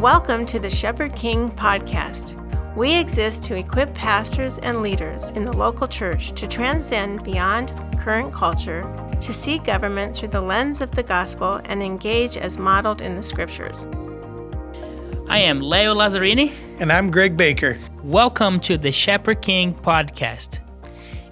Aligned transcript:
Welcome 0.00 0.46
to 0.46 0.58
the 0.58 0.70
Shepherd 0.70 1.14
King 1.14 1.50
podcast. 1.50 2.34
We 2.74 2.94
exist 2.94 3.42
to 3.42 3.56
equip 3.56 3.92
pastors 3.92 4.56
and 4.56 4.80
leaders 4.80 5.28
in 5.32 5.44
the 5.44 5.54
local 5.54 5.86
church 5.86 6.32
to 6.40 6.48
transcend 6.48 7.22
beyond 7.22 7.74
current 7.98 8.32
culture, 8.32 8.80
to 9.20 9.32
see 9.34 9.58
government 9.58 10.16
through 10.16 10.28
the 10.28 10.40
lens 10.40 10.80
of 10.80 10.90
the 10.92 11.02
gospel, 11.02 11.60
and 11.66 11.82
engage 11.82 12.38
as 12.38 12.58
modeled 12.58 13.02
in 13.02 13.14
the 13.14 13.22
scriptures. 13.22 13.88
I 15.28 15.40
am 15.40 15.60
Leo 15.60 15.94
Lazzarini. 15.94 16.54
And 16.78 16.90
I'm 16.90 17.10
Greg 17.10 17.36
Baker. 17.36 17.78
Welcome 18.02 18.58
to 18.60 18.78
the 18.78 18.92
Shepherd 18.92 19.42
King 19.42 19.74
podcast. 19.74 20.60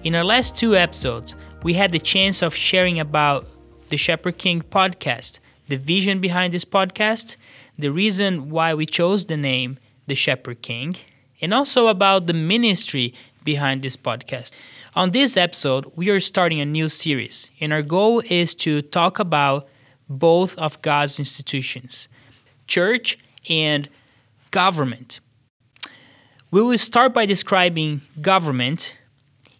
In 0.03 0.13
our 0.13 0.23
last 0.23 0.55
two 0.55 0.75
episodes, 0.75 1.33
we 1.63 1.73
had 1.73 1.91
the 1.91 1.97
chance 1.97 2.43
of 2.43 2.53
sharing 2.53 2.99
about 2.99 3.47
the 3.87 3.97
Shepherd 3.97 4.37
King 4.37 4.61
podcast, 4.61 5.39
the 5.69 5.77
vision 5.77 6.19
behind 6.19 6.53
this 6.53 6.65
podcast, 6.65 7.35
the 7.79 7.91
reason 7.93 8.49
why 8.49 8.73
we 8.73 8.85
chose 8.85 9.25
the 9.25 9.37
name 9.37 9.79
The 10.07 10.15
Shepherd 10.15 10.61
King, 10.61 10.97
and 11.41 11.53
also 11.53 11.87
about 11.87 12.27
the 12.27 12.33
ministry 12.33 13.13
behind 13.45 13.81
this 13.81 13.95
podcast. 13.95 14.51
On 14.95 15.11
this 15.11 15.37
episode, 15.37 15.89
we 15.95 16.09
are 16.09 16.19
starting 16.19 16.59
a 16.59 16.65
new 16.65 16.89
series, 16.89 17.49
and 17.61 17.71
our 17.71 17.81
goal 17.81 18.21
is 18.25 18.53
to 18.55 18.81
talk 18.81 19.17
about 19.17 19.69
both 20.09 20.57
of 20.57 20.81
God's 20.81 21.19
institutions 21.19 22.09
church 22.67 23.17
and 23.49 23.87
government. 24.51 25.21
We 26.51 26.61
will 26.61 26.77
start 26.77 27.13
by 27.13 27.25
describing 27.25 28.01
government, 28.21 28.97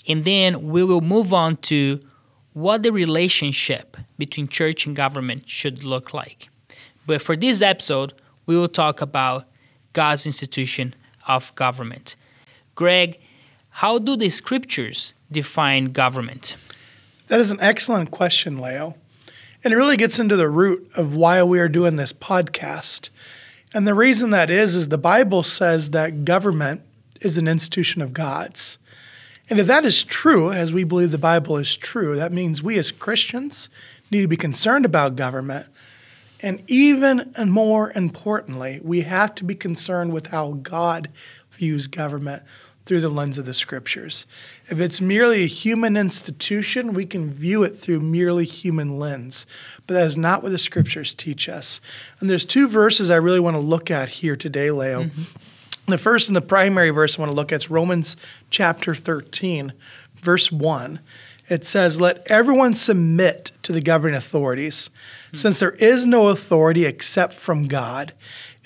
and 0.09 0.25
then 0.25 0.69
we 0.69 0.83
will 0.83 1.01
move 1.01 1.33
on 1.33 1.55
to 1.71 2.01
what 2.51 2.83
the 2.83 2.91
relationship 2.91 3.95
between 4.17 4.49
church 4.49 4.85
and 4.85 4.93
government 4.93 5.49
should 5.49 5.83
look 5.83 6.13
like. 6.13 6.48
But 7.09 7.23
for 7.23 7.35
this 7.35 7.63
episode, 7.63 8.13
we 8.45 8.55
will 8.55 8.67
talk 8.67 9.01
about 9.01 9.45
God's 9.93 10.27
institution 10.27 10.93
of 11.27 11.55
government. 11.55 12.15
Greg, 12.75 13.19
how 13.71 13.97
do 13.97 14.15
the 14.15 14.29
scriptures 14.29 15.15
define 15.31 15.85
government? 15.85 16.55
That 17.25 17.39
is 17.39 17.49
an 17.49 17.59
excellent 17.61 18.11
question, 18.11 18.59
Leo. 18.59 18.95
And 19.63 19.73
it 19.73 19.75
really 19.75 19.97
gets 19.97 20.19
into 20.19 20.35
the 20.35 20.49
root 20.49 20.87
of 20.95 21.15
why 21.15 21.41
we 21.41 21.57
are 21.59 21.67
doing 21.67 21.95
this 21.95 22.13
podcast. 22.13 23.09
And 23.73 23.87
the 23.87 23.95
reason 23.95 24.29
that 24.29 24.51
is, 24.51 24.75
is 24.75 24.89
the 24.89 24.99
Bible 24.99 25.41
says 25.41 25.89
that 25.89 26.25
government 26.25 26.83
is 27.21 27.37
an 27.37 27.47
institution 27.47 28.03
of 28.03 28.13
God's. 28.13 28.77
And 29.49 29.59
if 29.59 29.65
that 29.65 29.83
is 29.83 30.03
true, 30.03 30.51
as 30.51 30.71
we 30.71 30.83
believe 30.83 31.09
the 31.09 31.17
Bible 31.17 31.57
is 31.57 31.75
true, 31.75 32.15
that 32.17 32.31
means 32.31 32.61
we 32.61 32.77
as 32.77 32.91
Christians 32.91 33.67
need 34.11 34.21
to 34.21 34.27
be 34.27 34.37
concerned 34.37 34.85
about 34.85 35.15
government. 35.15 35.65
And 36.41 36.63
even 36.67 37.31
and 37.35 37.51
more 37.51 37.91
importantly, 37.91 38.79
we 38.83 39.01
have 39.01 39.35
to 39.35 39.43
be 39.43 39.55
concerned 39.55 40.13
with 40.13 40.27
how 40.27 40.53
God 40.53 41.09
views 41.51 41.87
government 41.87 42.43
through 42.85 43.01
the 43.01 43.09
lens 43.09 43.37
of 43.37 43.45
the 43.45 43.53
scriptures. 43.53 44.25
If 44.67 44.79
it's 44.79 44.99
merely 44.99 45.43
a 45.43 45.47
human 45.47 45.95
institution, 45.95 46.93
we 46.93 47.05
can 47.05 47.29
view 47.29 47.61
it 47.61 47.77
through 47.77 47.99
merely 47.99 48.45
human 48.45 48.97
lens. 48.97 49.45
But 49.85 49.93
that 49.93 50.07
is 50.07 50.17
not 50.17 50.41
what 50.41 50.51
the 50.51 50.57
scriptures 50.57 51.13
teach 51.13 51.47
us. 51.47 51.81
And 52.19 52.27
there's 52.29 52.45
two 52.45 52.67
verses 52.67 53.11
I 53.11 53.17
really 53.17 53.39
want 53.39 53.55
to 53.55 53.61
look 53.61 53.91
at 53.91 54.09
here 54.09 54.35
today, 54.35 54.71
Leo. 54.71 55.03
Mm-hmm. 55.03 55.21
The 55.91 55.99
first 55.99 56.29
and 56.29 56.35
the 56.35 56.41
primary 56.41 56.89
verse 56.89 57.17
I 57.17 57.21
want 57.21 57.29
to 57.29 57.35
look 57.35 57.51
at 57.51 57.61
is 57.61 57.69
Romans 57.69 58.17
chapter 58.49 58.95
13, 58.95 59.73
verse 60.15 60.51
1. 60.51 60.99
It 61.49 61.65
says, 61.65 61.99
Let 61.99 62.25
everyone 62.27 62.75
submit 62.75 63.51
to 63.63 63.71
the 63.71 63.81
governing 63.81 64.15
authorities, 64.15 64.89
mm-hmm. 64.89 65.37
since 65.37 65.59
there 65.59 65.71
is 65.71 66.05
no 66.05 66.27
authority 66.27 66.85
except 66.85 67.33
from 67.33 67.67
God, 67.67 68.13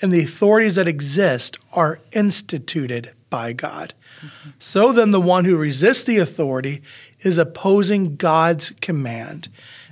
and 0.00 0.12
the 0.12 0.22
authorities 0.22 0.74
that 0.74 0.88
exist 0.88 1.56
are 1.72 2.00
instituted 2.12 3.12
by 3.30 3.52
God. 3.52 3.94
Mm-hmm. 4.20 4.50
So 4.58 4.92
then, 4.92 5.10
the 5.10 5.20
one 5.20 5.44
who 5.44 5.56
resists 5.56 6.04
the 6.04 6.18
authority 6.18 6.82
is 7.20 7.38
opposing 7.38 8.16
God's 8.16 8.72
command, 8.80 9.48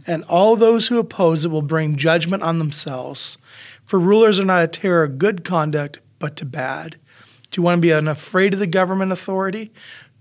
and 0.07 0.23
all 0.25 0.55
those 0.55 0.89
who 0.89 0.99
oppose 0.99 1.45
it 1.45 1.51
will 1.51 1.63
bring 1.63 1.97
judgment 1.97 2.43
on 2.43 2.59
themselves. 2.59 3.39
For 3.87 3.99
rulers 3.99 4.39
are 4.39 4.45
not 4.45 4.65
a 4.65 4.69
terror 4.69 5.03
of 5.03 5.19
good 5.19 5.45
conduct, 5.45 5.99
but 6.19 6.37
to 6.37 6.45
bad. 6.45 6.97
Do 7.51 7.61
you 7.61 7.63
want 7.63 7.79
to 7.79 7.83
be 7.83 7.93
unafraid 7.93 8.55
of 8.55 8.61
the 8.61 8.67
government 8.67 9.13
authority? 9.13 9.73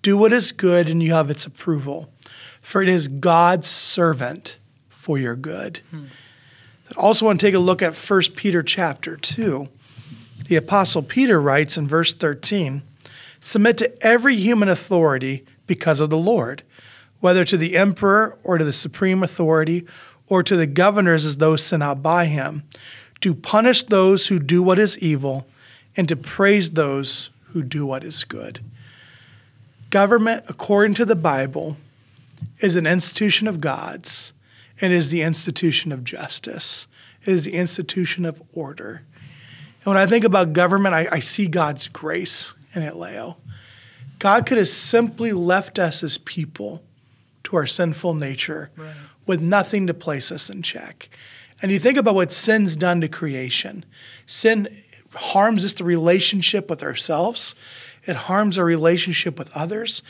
Do 0.01 0.17
what 0.17 0.33
is 0.33 0.51
good 0.51 0.89
and 0.89 1.01
you 1.01 1.13
have 1.13 1.29
its 1.29 1.45
approval, 1.45 2.11
for 2.61 2.81
it 2.81 2.89
is 2.89 3.07
God's 3.07 3.67
servant 3.67 4.57
for 4.89 5.17
your 5.17 5.35
good. 5.35 5.81
Hmm. 5.89 6.05
I 6.89 6.99
also 6.99 7.25
want 7.25 7.39
to 7.39 7.45
take 7.45 7.55
a 7.55 7.59
look 7.59 7.81
at 7.81 7.95
1 7.95 8.21
Peter 8.35 8.61
chapter 8.61 9.15
2. 9.15 9.67
The 10.47 10.55
Apostle 10.55 11.01
Peter 11.01 11.41
writes 11.41 11.77
in 11.77 11.87
verse 11.87 12.13
13 12.13 12.81
Submit 13.39 13.77
to 13.79 14.05
every 14.05 14.35
human 14.35 14.69
authority 14.69 15.45
because 15.65 15.99
of 15.99 16.09
the 16.09 16.17
Lord, 16.17 16.63
whether 17.19 17.43
to 17.45 17.57
the 17.57 17.75
emperor 17.75 18.37
or 18.43 18.57
to 18.57 18.65
the 18.65 18.73
supreme 18.73 19.23
authority 19.23 19.85
or 20.27 20.43
to 20.43 20.55
the 20.55 20.67
governors 20.67 21.25
as 21.25 21.37
those 21.37 21.63
sent 21.63 21.81
out 21.81 22.03
by 22.03 22.25
him, 22.25 22.63
to 23.21 23.33
punish 23.33 23.83
those 23.83 24.27
who 24.27 24.39
do 24.39 24.61
what 24.61 24.77
is 24.77 24.97
evil 24.99 25.47
and 25.97 26.07
to 26.07 26.15
praise 26.15 26.71
those 26.71 27.29
who 27.45 27.63
do 27.63 27.85
what 27.85 28.03
is 28.03 28.23
good. 28.23 28.59
Government, 29.89 30.45
according 30.47 30.93
to 30.95 31.05
the 31.05 31.15
Bible, 31.15 31.77
is 32.59 32.75
an 32.75 32.87
institution 32.87 33.47
of 33.47 33.61
God's 33.61 34.33
and 34.79 34.93
is 34.93 35.09
the 35.09 35.21
institution 35.21 35.91
of 35.91 36.03
justice. 36.03 36.87
It 37.21 37.29
is 37.29 37.45
the 37.45 37.53
institution 37.53 38.25
of 38.25 38.41
order. 38.53 39.03
And 39.83 39.85
when 39.85 39.97
I 39.97 40.05
think 40.05 40.25
about 40.25 40.53
government, 40.53 40.95
I, 40.95 41.07
I 41.11 41.19
see 41.19 41.47
God's 41.47 41.87
grace 41.87 42.53
in 42.73 42.83
it, 42.83 42.95
Leo. 42.95 43.37
God 44.19 44.45
could 44.45 44.57
have 44.57 44.67
simply 44.67 45.31
left 45.31 45.79
us 45.79 46.03
as 46.03 46.17
people 46.19 46.83
to 47.43 47.55
our 47.55 47.65
sinful 47.65 48.13
nature 48.13 48.69
right. 48.75 48.93
with 49.25 49.41
nothing 49.41 49.87
to 49.87 49.93
place 49.93 50.31
us 50.31 50.49
in 50.49 50.61
check. 50.61 51.09
And 51.61 51.71
you 51.71 51.79
think 51.79 51.97
about 51.97 52.15
what 52.15 52.31
sin's 52.31 52.75
done 52.75 53.01
to 53.01 53.07
creation. 53.07 53.85
Sin 54.25 54.67
harms 55.13 55.65
us 55.65 55.73
the 55.73 55.83
relationship 55.83 56.69
with 56.69 56.83
ourselves, 56.83 57.55
it 58.05 58.15
harms 58.15 58.57
our 58.57 58.65
relationship 58.65 59.37
with 59.37 59.55
others, 59.55 60.01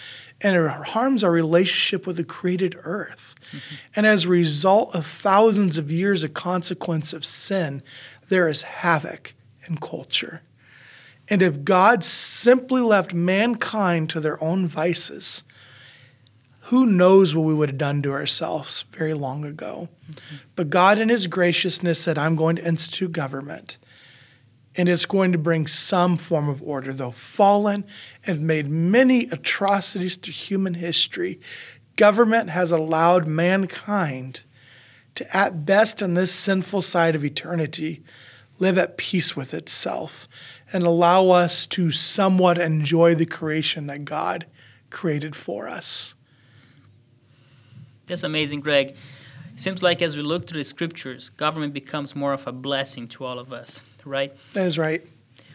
and 0.42 0.56
it 0.56 0.70
harms 0.70 1.24
our 1.24 1.32
relationship 1.32 2.08
with 2.08 2.18
the 2.18 2.24
created 2.24 2.76
earth. 2.84 3.36
Mm-hmm. 3.52 3.76
And 3.96 4.06
as 4.06 4.26
a 4.26 4.30
result 4.30 4.96
of 4.96 5.06
thousands 5.06 5.78
of 5.78 5.92
years 5.92 6.24
of 6.24 6.34
consequence 6.34 7.14
of 7.14 7.26
sin, 7.26 7.84
there 8.30 8.48
is 8.48 8.62
havoc 8.62 9.34
in 9.68 9.78
culture. 9.78 10.42
And 11.30 11.42
if 11.42 11.64
God 11.64 12.04
simply 12.04 12.82
left 12.82 13.14
mankind 13.14 14.10
to 14.12 14.20
their 14.20 14.42
own 14.44 14.68
vices, 14.68 15.44
who 16.66 16.86
knows 16.86 17.36
what 17.36 17.44
we 17.44 17.54
would 17.54 17.70
have 17.70 17.78
done 17.78 18.02
to 18.04 18.12
ourselves 18.14 18.86
very 18.92 19.14
long 19.14 19.44
ago? 19.44 19.90
Mm-hmm. 20.10 20.36
But 20.56 20.70
God, 20.70 20.98
in 20.98 21.10
His 21.10 21.28
graciousness, 21.28 22.00
said, 22.00 22.18
I'm 22.18 22.36
going 22.36 22.56
to 22.56 22.66
institute 22.66 23.12
government 23.12 23.78
and 24.76 24.88
it's 24.88 25.06
going 25.06 25.32
to 25.32 25.38
bring 25.38 25.68
some 25.68 26.18
form 26.18 26.48
of 26.48 26.64
order. 26.64 26.94
Though 26.94 27.12
fallen 27.12 27.86
and 28.26 28.48
made 28.48 28.70
many 28.70 29.26
atrocities 29.26 30.18
to 30.18 30.32
human 30.32 30.76
history, 30.76 31.40
government 31.96 32.50
has 32.52 32.72
allowed 32.72 33.28
mankind 33.28 34.44
to, 35.16 35.36
at 35.36 35.66
best 35.66 36.02
on 36.02 36.14
this 36.14 36.32
sinful 36.32 36.82
side 36.82 37.16
of 37.16 37.26
eternity, 37.26 38.02
live 38.60 38.78
at 38.78 38.98
peace 38.98 39.36
with 39.36 39.54
itself 39.54 40.28
and 40.72 40.84
allow 40.84 41.30
us 41.30 41.66
to 41.66 41.92
somewhat 41.92 42.58
enjoy 42.58 43.14
the 43.16 43.26
creation 43.26 43.88
that 43.88 44.06
God 44.06 44.46
created 44.90 45.36
for 45.36 45.68
us. 45.68 46.16
That's 48.06 48.24
amazing, 48.24 48.62
Greg. 48.62 48.96
Seems 49.56 49.84
like 49.84 50.02
as 50.02 50.16
we 50.16 50.24
look 50.24 50.48
through 50.48 50.60
the 50.60 50.64
scriptures, 50.64 51.30
government 51.30 51.74
becomes 51.74 52.16
more 52.16 52.34
of 52.34 52.48
a 52.48 52.52
blessing 52.52 53.08
to 53.10 53.26
all 53.26 53.38
of 53.38 53.52
us 53.52 53.84
right? 54.06 54.34
That 54.54 54.66
is 54.66 54.78
right. 54.78 55.06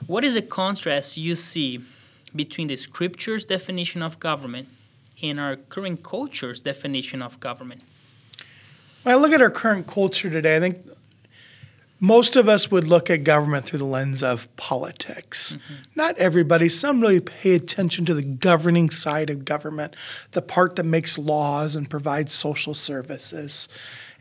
What 0.07 0.25
is 0.25 0.35
the 0.35 0.43
contrast 0.43 1.17
you 1.17 1.35
see 1.35 1.81
between 2.35 2.69
the 2.69 2.77
scripture's 2.77 3.45
definition 3.45 4.03
of 4.03 4.21
government 4.21 4.69
and 5.23 5.41
our 5.41 5.57
current 5.57 6.03
culture's 6.03 6.61
definition 6.61 7.23
of 7.23 7.41
government? 7.41 7.83
When 9.03 9.15
I 9.15 9.19
look 9.19 9.33
at 9.33 9.41
our 9.41 9.51
current 9.51 9.87
culture 9.87 10.29
today, 10.29 10.57
I 10.57 10.61
think 10.61 10.87
most 11.99 12.37
of 12.37 12.49
us 12.49 12.71
would 12.71 12.87
look 12.87 13.09
at 13.09 13.25
government 13.25 13.65
through 13.65 13.79
the 13.79 13.85
lens 13.87 14.23
of 14.23 14.55
politics. 14.57 15.55
Mm-hmm. 15.55 15.75
Not 15.95 16.19
everybody. 16.19 16.69
Some 16.69 17.01
really 17.01 17.21
pay 17.21 17.55
attention 17.55 18.05
to 18.07 18.15
the 18.15 18.23
governing 18.23 18.91
side 18.91 19.31
of 19.31 19.45
government, 19.45 19.97
the 20.33 20.43
part 20.43 20.77
that 20.77 20.85
makes 20.85 21.17
laws 21.17 21.75
and 21.75 21.89
provides 21.89 22.33
social 22.33 22.75
services. 22.75 23.69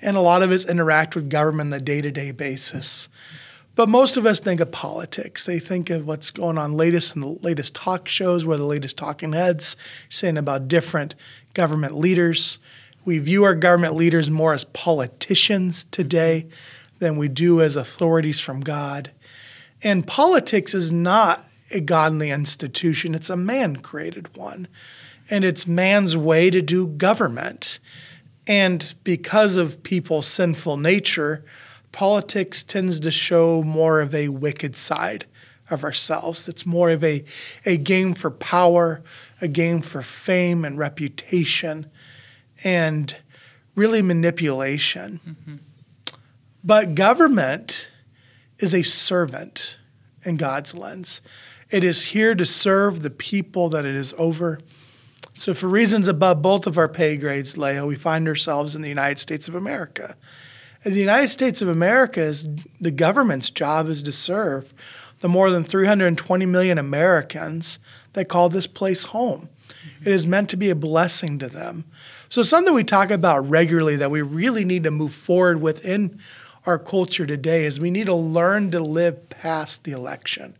And 0.01 0.15
a 0.15 0.21
lot 0.21 0.41
of 0.41 0.51
us 0.51 0.65
interact 0.65 1.15
with 1.15 1.29
government 1.29 1.73
on 1.73 1.81
a 1.81 1.83
day 1.83 2.01
to 2.01 2.11
day 2.11 2.31
basis. 2.31 3.07
Mm-hmm. 3.07 3.44
But 3.75 3.89
most 3.89 4.15
of 4.15 4.25
us 4.25 4.39
think 4.39 4.61
of 4.61 4.71
politics. 4.71 5.45
They 5.45 5.59
think 5.59 5.89
of 5.89 6.07
what's 6.07 6.31
going 6.31 6.57
on 6.57 6.73
latest 6.75 7.15
in 7.15 7.21
the 7.21 7.27
latest 7.27 7.75
talk 7.75 8.07
shows, 8.07 8.45
where 8.45 8.57
the 8.57 8.63
latest 8.63 8.97
talking 8.97 9.33
heads 9.33 9.75
saying 10.09 10.37
about 10.37 10.67
different 10.67 11.13
government 11.53 11.95
leaders. 11.95 12.59
We 13.03 13.19
view 13.19 13.43
our 13.43 13.55
government 13.55 13.95
leaders 13.95 14.31
more 14.31 14.53
as 14.53 14.63
politicians 14.65 15.83
today 15.85 16.45
mm-hmm. 16.47 16.95
than 16.99 17.17
we 17.17 17.27
do 17.27 17.61
as 17.61 17.75
authorities 17.75 18.39
from 18.39 18.61
God. 18.61 19.11
And 19.83 20.07
politics 20.07 20.73
is 20.73 20.91
not 20.91 21.45
a 21.71 21.81
godly 21.81 22.29
institution, 22.31 23.13
it's 23.13 23.29
a 23.29 23.35
man 23.35 23.77
created 23.77 24.35
one. 24.37 24.67
And 25.29 25.43
it's 25.43 25.65
man's 25.65 26.15
way 26.15 26.51
to 26.51 26.61
do 26.61 26.87
government. 26.87 27.79
And 28.47 28.93
because 29.03 29.57
of 29.57 29.81
people's 29.81 30.27
sinful 30.27 30.77
nature, 30.77 31.43
politics 31.95 32.61
tends 32.61 32.99
to 32.99 33.09
show 33.09 33.63
more 33.63 34.01
of 34.01 34.13
a 34.13 34.27
wicked 34.27 34.75
side 34.75 35.25
of 35.69 35.81
ourselves. 35.81 36.49
It's 36.49 36.65
more 36.65 36.89
of 36.89 37.05
a, 37.05 37.23
a 37.65 37.77
game 37.77 38.13
for 38.13 38.29
power, 38.29 39.01
a 39.39 39.47
game 39.47 39.81
for 39.81 40.03
fame 40.03 40.65
and 40.65 40.77
reputation, 40.77 41.89
and 42.65 43.15
really 43.75 44.01
manipulation. 44.01 45.21
Mm-hmm. 45.25 45.55
But 46.65 46.95
government 46.95 47.89
is 48.59 48.73
a 48.73 48.83
servant 48.83 49.79
in 50.23 50.35
God's 50.35 50.75
lens. 50.75 51.21
It 51.71 51.85
is 51.85 52.07
here 52.07 52.35
to 52.35 52.45
serve 52.45 53.03
the 53.03 53.09
people 53.09 53.69
that 53.69 53.85
it 53.85 53.95
is 53.95 54.13
over. 54.17 54.59
So, 55.33 55.53
for 55.53 55.69
reasons 55.69 56.09
above 56.09 56.41
both 56.41 56.67
of 56.67 56.77
our 56.77 56.89
pay 56.89 57.15
grades, 57.15 57.57
Leo, 57.57 57.87
we 57.87 57.95
find 57.95 58.27
ourselves 58.27 58.75
in 58.75 58.81
the 58.81 58.89
United 58.89 59.19
States 59.19 59.47
of 59.47 59.55
America. 59.55 60.17
And 60.85 60.93
the 60.93 60.99
United 60.99 61.29
States 61.29 61.63
of 61.63 61.67
America 61.67 62.21
is 62.21 62.47
the 62.79 62.91
government's 62.91 63.49
job 63.49 63.89
is 63.89 64.03
to 64.03 64.11
serve 64.11 64.71
the 65.19 65.27
more 65.27 65.49
than 65.49 65.63
320 65.63 66.45
million 66.45 66.77
Americans 66.77 67.79
that 68.13 68.29
call 68.29 68.49
this 68.49 68.67
place 68.67 69.05
home. 69.05 69.49
It 70.01 70.09
is 70.09 70.27
meant 70.27 70.49
to 70.49 70.57
be 70.57 70.69
a 70.69 70.75
blessing 70.75 71.39
to 71.39 71.47
them. 71.47 71.85
So, 72.29 72.43
something 72.43 72.73
we 72.73 72.83
talk 72.83 73.09
about 73.09 73.49
regularly 73.49 73.95
that 73.95 74.11
we 74.11 74.21
really 74.21 74.63
need 74.63 74.83
to 74.83 74.91
move 74.91 75.13
forward 75.13 75.59
within 75.59 76.19
our 76.67 76.77
culture 76.77 77.25
today 77.25 77.65
is 77.65 77.79
we 77.79 77.91
need 77.91 78.05
to 78.05 78.13
learn 78.13 78.69
to 78.71 78.79
live 78.79 79.29
past 79.29 79.83
the 79.83 79.91
election. 79.91 80.55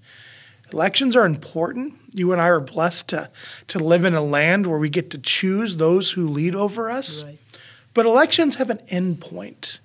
Elections 0.74 1.16
are 1.16 1.26
important. 1.26 1.94
You 2.14 2.32
and 2.32 2.42
I 2.42 2.48
are 2.48 2.60
blessed 2.60 3.10
to, 3.10 3.30
to 3.68 3.80
live 3.80 4.06
in 4.06 4.16
a 4.16 4.24
land 4.24 4.66
where 4.66 4.80
we 4.80 4.90
get 4.90 5.12
to 5.12 5.18
choose 5.20 5.78
those 5.78 6.12
who 6.12 6.28
lead 6.28 6.56
over 6.56 6.90
us. 6.90 7.24
Right. 7.24 7.38
But 7.94 8.06
elections 8.06 8.56
have 8.56 8.70
an 8.70 8.82
end 8.90 9.22
point. 9.22 9.80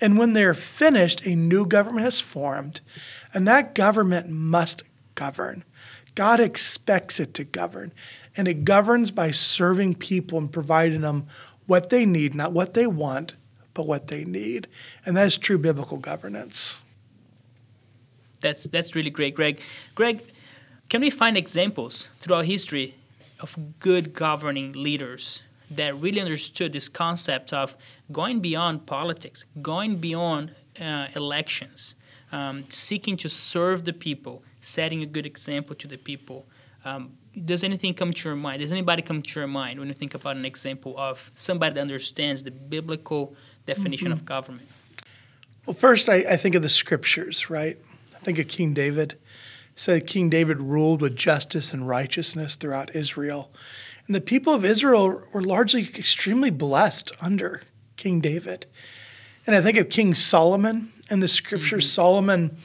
And 0.00 0.18
when 0.18 0.32
they're 0.32 0.54
finished, 0.54 1.26
a 1.26 1.34
new 1.34 1.66
government 1.66 2.04
has 2.04 2.20
formed, 2.20 2.80
and 3.34 3.46
that 3.48 3.74
government 3.74 4.28
must 4.28 4.82
govern. 5.14 5.64
God 6.14 6.40
expects 6.40 7.18
it 7.18 7.34
to 7.34 7.44
govern, 7.44 7.92
and 8.36 8.46
it 8.46 8.64
governs 8.64 9.10
by 9.10 9.30
serving 9.30 9.94
people 9.94 10.38
and 10.38 10.52
providing 10.52 11.00
them 11.00 11.26
what 11.66 11.90
they 11.90 12.06
need, 12.06 12.34
not 12.34 12.52
what 12.52 12.74
they 12.74 12.86
want, 12.86 13.34
but 13.74 13.86
what 13.86 14.08
they 14.08 14.24
need. 14.24 14.68
And 15.04 15.16
that's 15.16 15.36
true 15.36 15.58
biblical 15.58 15.98
governance 15.98 16.80
that's 18.40 18.64
that's 18.64 18.94
really 18.94 19.10
great, 19.10 19.34
Greg. 19.34 19.60
Greg, 19.94 20.22
can 20.88 21.00
we 21.00 21.10
find 21.10 21.36
examples 21.36 22.08
throughout 22.20 22.44
history 22.44 22.94
of 23.40 23.56
good 23.80 24.14
governing 24.14 24.72
leaders 24.72 25.42
that 25.70 25.96
really 25.96 26.20
understood 26.20 26.72
this 26.72 26.88
concept 26.88 27.52
of 27.52 27.74
going 28.10 28.40
beyond 28.40 28.86
politics, 28.86 29.44
going 29.60 29.96
beyond 29.96 30.54
uh, 30.80 31.08
elections, 31.14 31.94
um, 32.32 32.64
seeking 32.68 33.16
to 33.18 33.28
serve 33.28 33.84
the 33.84 33.92
people, 33.92 34.42
setting 34.60 35.02
a 35.02 35.06
good 35.06 35.26
example 35.26 35.74
to 35.76 35.86
the 35.86 35.98
people? 35.98 36.46
Um, 36.84 37.12
does 37.44 37.64
anything 37.64 37.94
come 37.94 38.12
to 38.12 38.28
your 38.28 38.36
mind? 38.36 38.60
Does 38.60 38.72
anybody 38.72 39.02
come 39.02 39.22
to 39.22 39.40
your 39.40 39.46
mind 39.46 39.78
when 39.78 39.88
you 39.88 39.94
think 39.94 40.14
about 40.14 40.36
an 40.36 40.44
example 40.44 40.94
of 40.98 41.30
somebody 41.34 41.74
that 41.74 41.80
understands 41.80 42.42
the 42.42 42.50
biblical 42.50 43.34
definition 43.66 44.08
mm-hmm. 44.08 44.14
of 44.14 44.24
government? 44.24 44.68
Well, 45.66 45.74
first, 45.74 46.08
I, 46.08 46.16
I, 46.30 46.36
think 46.36 46.54
of 46.54 46.62
the 46.62 46.68
scriptures, 46.68 47.50
right? 47.50 47.78
I 48.16 48.18
think 48.20 48.38
of 48.38 48.48
King 48.48 48.72
David. 48.72 49.12
It 49.12 49.18
said 49.76 50.06
King 50.06 50.30
David 50.30 50.60
ruled 50.60 51.02
with 51.02 51.14
justice 51.14 51.72
and 51.72 51.86
righteousness 51.86 52.56
throughout 52.56 52.96
Israel. 52.96 53.50
And 54.08 54.14
the 54.14 54.20
people 54.20 54.54
of 54.54 54.64
Israel 54.64 55.22
were 55.32 55.42
largely 55.42 55.82
extremely 55.82 56.50
blessed 56.50 57.12
under 57.20 57.62
King 57.96 58.20
David. 58.20 58.66
And 59.46 59.54
I 59.54 59.60
think 59.60 59.78
of 59.78 59.90
King 59.90 60.14
Solomon 60.14 60.92
and 61.10 61.22
the 61.22 61.28
scriptures. 61.28 61.84
Mm-hmm. 61.84 61.94
Solomon 61.94 62.56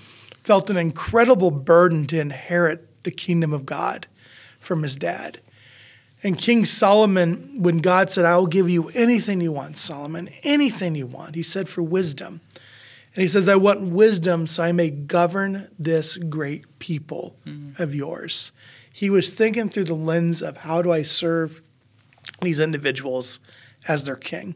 felt 0.43 0.69
an 0.69 0.77
incredible 0.77 1.51
burden 1.51 2.07
to 2.07 2.19
inherit 2.19 3.03
the 3.03 3.11
kingdom 3.11 3.53
of 3.53 3.65
God 3.65 4.07
from 4.59 4.83
his 4.83 4.95
dad. 4.95 5.41
And 6.23 6.37
King 6.37 6.63
Solomon, 6.63 7.61
when 7.61 7.79
God 7.79 8.09
said, 8.09 8.23
I 8.23 8.37
will 8.37 8.47
give 8.47 8.69
you 8.69 8.87
anything 8.89 9.41
you 9.41 9.51
want, 9.51 9.75
Solomon, 9.75 10.29
anything 10.43 10.95
you 10.95 11.05
want, 11.05 11.35
he 11.35 11.43
said 11.43 11.67
for 11.67 11.83
wisdom. 11.83 12.39
And 13.13 13.21
he 13.21 13.27
says, 13.27 13.49
I 13.49 13.57
want 13.57 13.81
wisdom 13.81 14.47
so 14.47 14.63
I 14.63 14.71
may 14.71 14.89
govern 14.89 15.67
this 15.77 16.15
great 16.15 16.79
people 16.79 17.35
mm-hmm. 17.45 17.81
of 17.81 17.93
yours. 17.93 18.53
He 18.95 19.09
was 19.09 19.31
thinking 19.31 19.69
through 19.69 19.85
the 19.85 19.95
lens 19.95 20.43
of 20.43 20.57
how 20.57 20.83
do 20.83 20.91
I 20.91 21.01
serve 21.01 21.63
these 22.41 22.59
individuals 22.59 23.39
as 23.87 24.03
their 24.03 24.15
king. 24.15 24.53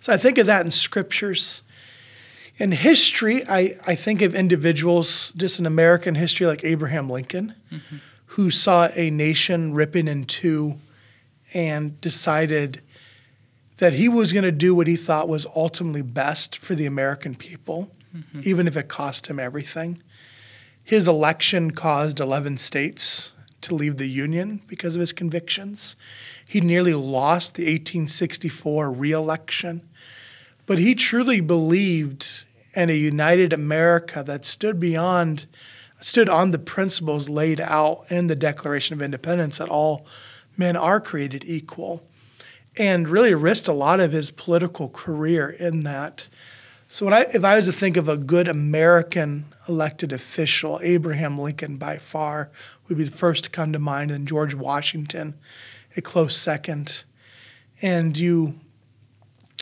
So 0.00 0.10
I 0.10 0.16
think 0.16 0.38
of 0.38 0.46
that 0.46 0.64
in 0.64 0.70
scriptures. 0.70 1.60
In 2.56 2.72
history, 2.72 3.46
I, 3.46 3.76
I 3.86 3.94
think 3.94 4.22
of 4.22 4.34
individuals 4.34 5.32
just 5.36 5.58
in 5.58 5.66
American 5.66 6.14
history 6.14 6.46
like 6.46 6.64
Abraham 6.64 7.10
Lincoln, 7.10 7.54
mm-hmm. 7.70 7.96
who 8.26 8.50
saw 8.50 8.88
a 8.94 9.10
nation 9.10 9.74
ripping 9.74 10.08
in 10.08 10.24
two 10.24 10.78
and 11.52 12.00
decided 12.00 12.80
that 13.76 13.92
he 13.92 14.08
was 14.08 14.32
going 14.32 14.44
to 14.44 14.52
do 14.52 14.74
what 14.74 14.86
he 14.86 14.96
thought 14.96 15.28
was 15.28 15.46
ultimately 15.54 16.02
best 16.02 16.56
for 16.56 16.74
the 16.74 16.86
American 16.86 17.34
people, 17.34 17.90
mm-hmm. 18.16 18.40
even 18.44 18.66
if 18.66 18.78
it 18.78 18.88
cost 18.88 19.26
him 19.26 19.38
everything. 19.38 20.02
His 20.82 21.06
election 21.06 21.72
caused 21.72 22.18
11 22.18 22.56
states 22.56 23.32
to 23.62 23.74
leave 23.74 23.96
the 23.96 24.08
Union 24.08 24.62
because 24.66 24.94
of 24.94 25.00
his 25.00 25.12
convictions. 25.12 25.96
He 26.46 26.60
nearly 26.60 26.94
lost 26.94 27.54
the 27.54 27.64
1864 27.64 28.90
reelection, 28.92 29.88
but 30.66 30.78
he 30.78 30.94
truly 30.94 31.40
believed 31.40 32.44
in 32.74 32.90
a 32.90 32.96
united 32.96 33.52
America 33.52 34.22
that 34.26 34.46
stood 34.46 34.80
beyond, 34.80 35.46
stood 36.00 36.28
on 36.28 36.50
the 36.50 36.58
principles 36.58 37.28
laid 37.28 37.60
out 37.60 38.04
in 38.10 38.26
the 38.26 38.36
Declaration 38.36 38.94
of 38.94 39.02
Independence 39.02 39.58
that 39.58 39.68
all 39.68 40.06
men 40.56 40.76
are 40.76 41.00
created 41.00 41.44
equal 41.44 42.02
and 42.76 43.08
really 43.08 43.34
risked 43.34 43.68
a 43.68 43.72
lot 43.72 44.00
of 44.00 44.12
his 44.12 44.30
political 44.30 44.88
career 44.88 45.50
in 45.50 45.80
that. 45.80 46.28
So 46.88 47.08
I, 47.08 47.20
if 47.32 47.44
I 47.44 47.56
was 47.56 47.66
to 47.66 47.72
think 47.72 47.96
of 47.96 48.08
a 48.08 48.16
good 48.16 48.48
American 48.48 49.46
elected 49.68 50.12
official, 50.12 50.80
Abraham 50.82 51.38
Lincoln 51.38 51.76
by 51.76 51.98
far 51.98 52.50
would 52.92 52.98
be 52.98 53.10
the 53.10 53.16
first 53.16 53.44
to 53.44 53.50
come 53.50 53.72
to 53.72 53.78
mind, 53.78 54.10
and 54.10 54.26
George 54.26 54.54
Washington, 54.54 55.34
a 55.96 56.02
close 56.02 56.36
second. 56.36 57.04
And 57.80 58.16
you, 58.16 58.60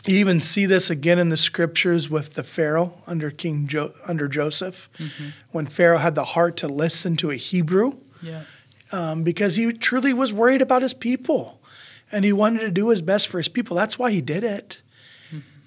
you 0.07 0.17
even 0.17 0.41
see 0.41 0.67
this 0.67 0.91
again 0.91 1.19
in 1.19 1.31
the 1.31 1.37
scriptures 1.37 2.11
with 2.11 2.35
the 2.35 2.45
Pharaoh 2.45 3.01
under 3.07 3.31
King 3.31 3.67
jo- 3.67 3.93
under 4.07 4.29
Joseph, 4.29 4.89
mm-hmm. 4.99 5.29
when 5.51 5.67
Pharaoh 5.67 5.99
had 5.99 6.15
the 6.15 6.25
heart 6.25 6.57
to 6.59 6.69
listen 6.69 7.17
to 7.19 7.31
a 7.31 7.37
Hebrew, 7.37 7.95
yeah. 8.23 8.45
um, 8.93 9.23
because 9.23 9.57
he 9.57 9.73
truly 9.73 10.13
was 10.13 10.33
worried 10.33 10.63
about 10.63 10.83
his 10.83 10.95
people 10.95 11.61
and 12.13 12.25
he 12.25 12.33
wanted 12.33 12.61
to 12.61 12.71
do 12.71 12.89
his 12.89 13.03
best 13.03 13.29
for 13.29 13.39
his 13.39 13.49
people. 13.49 13.77
That's 13.77 13.99
why 13.99 14.11
he 14.11 14.21
did 14.21 14.45
it. 14.45 14.83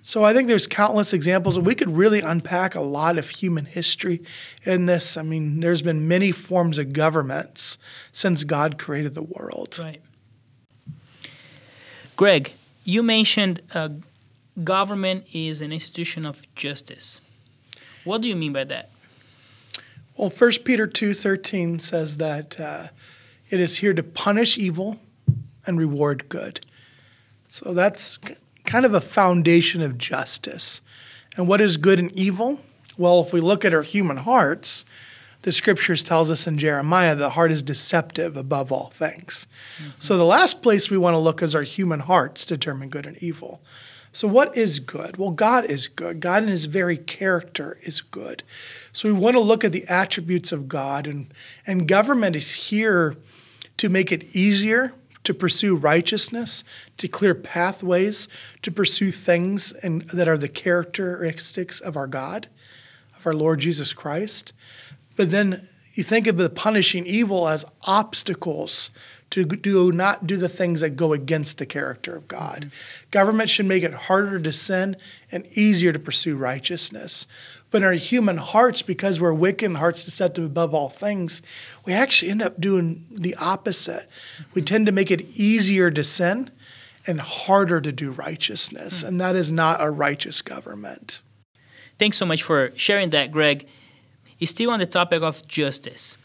So 0.05 0.25
I 0.25 0.33
think 0.33 0.49
there's 0.49 0.67
countless 0.67 1.13
examples, 1.13 1.55
and 1.55 1.65
we 1.65 1.75
could 1.75 1.95
really 1.95 2.19
unpack 2.19 2.75
a 2.75 2.81
lot 2.81 3.17
of 3.17 3.29
human 3.29 3.63
history 3.63 4.21
in 4.65 4.85
this. 4.85 5.15
I 5.15 5.21
mean, 5.21 5.61
there's 5.61 5.81
been 5.81 6.09
many 6.09 6.33
forms 6.33 6.77
of 6.77 6.91
governments 6.91 7.77
since 8.11 8.43
God 8.43 8.77
created 8.77 9.15
the 9.15 9.23
world. 9.23 9.79
Right. 9.81 10.01
Greg, 12.17 12.51
you 12.83 13.01
mentioned 13.01 13.61
uh, 13.73 13.89
government 14.61 15.25
is 15.31 15.61
an 15.61 15.71
institution 15.71 16.25
of 16.25 16.41
justice. 16.53 17.21
What 18.03 18.21
do 18.21 18.27
you 18.27 18.35
mean 18.35 18.51
by 18.51 18.65
that? 18.65 18.89
Well, 20.17 20.29
1 20.29 20.51
Peter 20.65 20.85
2.13 20.85 21.81
says 21.81 22.17
that 22.17 22.59
uh, 22.59 22.87
it 23.49 23.61
is 23.61 23.77
here 23.77 23.93
to 23.93 24.03
punish 24.03 24.57
evil 24.57 24.99
and 25.65 25.79
reward 25.79 26.27
good. 26.27 26.65
So 27.47 27.73
that's 27.73 28.19
kind 28.73 28.87
of 28.87 28.95
a 28.95 29.01
foundation 29.01 29.83
of 29.83 29.99
justice. 29.99 30.81
And 31.37 31.47
what 31.47 31.61
is 31.61 31.77
good 31.77 31.99
and 31.99 32.11
evil? 32.13 32.59
Well, 32.97 33.21
if 33.21 33.31
we 33.31 33.39
look 33.39 33.63
at 33.63 33.71
our 33.71 33.83
human 33.83 34.17
hearts, 34.17 34.83
the 35.43 35.51
scriptures 35.51 36.01
tells 36.01 36.31
us 36.31 36.47
in 36.47 36.57
Jeremiah 36.57 37.13
the 37.13 37.29
heart 37.29 37.51
is 37.51 37.61
deceptive 37.61 38.35
above 38.35 38.71
all 38.71 38.89
things. 38.89 39.45
Mm-hmm. 39.77 39.91
So 39.99 40.17
the 40.17 40.25
last 40.25 40.63
place 40.63 40.89
we 40.89 40.97
want 40.97 41.13
to 41.13 41.19
look 41.19 41.43
is 41.43 41.53
our 41.53 41.61
human 41.61 41.99
hearts 41.99 42.45
determine 42.45 42.89
good 42.89 43.05
and 43.05 43.15
evil. 43.21 43.61
So 44.11 44.27
what 44.27 44.57
is 44.57 44.79
good? 44.79 45.17
Well, 45.17 45.29
God 45.29 45.65
is 45.65 45.85
good. 45.85 46.19
God 46.19 46.41
in 46.41 46.49
his 46.49 46.65
very 46.65 46.97
character 46.97 47.77
is 47.83 48.01
good. 48.01 48.41
So 48.91 49.07
we 49.07 49.13
want 49.13 49.35
to 49.35 49.39
look 49.39 49.63
at 49.63 49.71
the 49.71 49.85
attributes 49.87 50.51
of 50.51 50.67
God 50.67 51.05
and 51.05 51.31
and 51.67 51.87
government 51.87 52.35
is 52.35 52.51
here 52.53 53.17
to 53.77 53.87
make 53.87 54.11
it 54.11 54.35
easier 54.35 54.95
to 55.23 55.33
pursue 55.33 55.75
righteousness, 55.75 56.63
to 56.97 57.07
clear 57.07 57.33
pathways, 57.33 58.27
to 58.61 58.71
pursue 58.71 59.11
things 59.11 59.71
and, 59.71 60.01
that 60.09 60.27
are 60.27 60.37
the 60.37 60.49
characteristics 60.49 61.79
of 61.79 61.95
our 61.95 62.07
God, 62.07 62.47
of 63.15 63.25
our 63.25 63.33
Lord 63.33 63.59
Jesus 63.59 63.93
Christ. 63.93 64.53
But 65.15 65.31
then 65.31 65.67
you 65.93 66.03
think 66.03 66.27
of 66.27 66.37
the 66.37 66.49
punishing 66.49 67.05
evil 67.05 67.47
as 67.47 67.65
obstacles 67.83 68.89
to 69.33 69.45
do 69.45 69.91
not 69.91 70.27
do 70.27 70.37
the 70.37 70.47
things 70.47 70.81
that 70.81 70.91
go 70.91 71.11
against 71.11 71.57
the 71.57 71.65
character 71.65 72.15
of 72.15 72.27
God. 72.27 72.67
Mm-hmm. 72.67 73.09
Government 73.09 73.49
should 73.49 73.65
make 73.65 73.81
it 73.81 73.93
harder 73.93 74.39
to 74.39 74.51
sin 74.51 74.95
and 75.31 75.47
easier 75.57 75.91
to 75.91 75.97
pursue 75.97 76.35
righteousness. 76.35 77.25
But 77.71 77.81
in 77.81 77.83
our 77.85 77.93
human 77.93 78.37
hearts, 78.37 78.83
because 78.83 79.19
we're 79.19 79.33
wicked 79.33 79.65
and 79.65 79.77
hearts 79.77 80.03
deceptive 80.03 80.45
above 80.45 80.75
all 80.75 80.89
things, 80.89 81.41
we 81.83 81.93
actually 81.93 82.29
end 82.29 82.43
up 82.43 82.61
doing 82.61 83.07
the 83.09 83.33
opposite. 83.35 84.07
Mm-hmm. 84.07 84.43
We 84.53 84.61
tend 84.61 84.85
to 84.85 84.91
make 84.91 85.09
it 85.09 85.21
easier 85.21 85.89
to 85.89 86.03
sin 86.03 86.51
and 87.07 87.19
harder 87.19 87.81
to 87.81 87.91
do 87.91 88.11
righteousness. 88.11 88.99
Mm-hmm. 88.99 89.07
And 89.07 89.21
that 89.21 89.35
is 89.35 89.49
not 89.49 89.81
a 89.81 89.89
righteous 89.89 90.43
government. 90.43 91.23
Thanks 91.97 92.17
so 92.17 92.25
much 92.27 92.43
for 92.43 92.71
sharing 92.75 93.09
that, 93.09 93.31
Greg. 93.31 93.67
Still 94.43 94.71
on 94.71 94.79
the 94.79 94.85
topic 94.85 95.23
of 95.23 95.47
justice. 95.47 96.17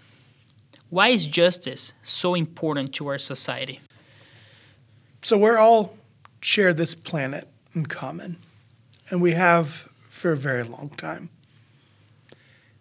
Why 0.90 1.08
is 1.08 1.26
justice 1.26 1.92
so 2.02 2.34
important 2.34 2.94
to 2.94 3.08
our 3.08 3.18
society? 3.18 3.80
So 5.22 5.36
we're 5.36 5.58
all 5.58 5.96
share 6.40 6.72
this 6.72 6.94
planet 6.94 7.48
in 7.74 7.86
common, 7.86 8.36
and 9.10 9.20
we 9.20 9.32
have 9.32 9.88
for 10.10 10.32
a 10.32 10.36
very 10.36 10.62
long 10.62 10.90
time. 10.96 11.28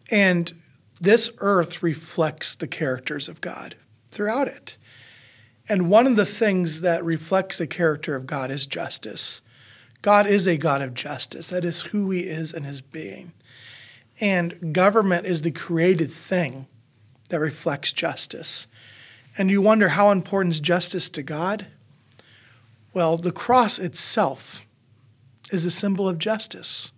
And 0.10 0.54
this 1.02 1.30
earth 1.40 1.84
reflects 1.84 2.56
the 2.56 2.68
characters 2.68 3.28
of 3.28 3.42
God 3.42 3.76
throughout 4.12 4.48
it. 4.48 4.78
And 5.68 5.90
one 5.90 6.08
of 6.08 6.16
the 6.16 6.26
things 6.26 6.82
that 6.82 7.04
reflects 7.04 7.58
the 7.58 7.68
character 7.68 8.16
of 8.16 8.26
God 8.26 8.52
is 8.52 8.66
justice. 8.66 9.42
God 10.02 10.26
is 10.26 10.48
a 10.48 10.56
God 10.56 10.82
of 10.82 10.94
justice. 10.94 11.50
That 11.50 11.66
is 11.66 11.82
who 11.82 12.10
he 12.12 12.22
is 12.22 12.54
in 12.54 12.64
his 12.64 12.80
being. 12.80 13.34
And 14.22 14.74
government 14.74 15.26
is 15.26 15.42
the 15.42 15.52
created 15.52 16.12
thing 16.12 16.68
that 17.30 17.40
reflects 17.40 17.92
justice. 17.92 18.68
And 19.38 19.52
you 19.52 19.62
wonder 19.62 19.90
how 19.90 20.12
important 20.12 20.56
is 20.56 20.60
justice 20.60 21.10
to 21.10 21.22
God? 21.22 21.68
Well, 22.94 23.18
the 23.18 23.32
cross 23.32 23.78
itself 23.78 24.66
is 25.52 25.66
a 25.66 25.72
symbol 25.72 26.10
of 26.10 26.18
justice. 26.18 26.92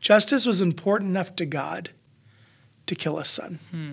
Justice 0.00 0.46
was 0.46 0.60
important 0.60 1.10
enough 1.10 1.36
to 1.36 1.46
God 1.46 1.90
to 2.86 2.94
kill 2.94 3.18
his 3.18 3.28
son. 3.28 3.60
Hmm. 3.70 3.92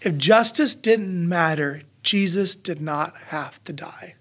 If 0.00 0.16
justice 0.16 0.74
didn't 0.74 1.28
matter, 1.28 1.82
Jesus 2.02 2.54
did 2.54 2.80
not 2.80 3.16
have 3.28 3.62
to 3.64 3.72
die 3.72 4.14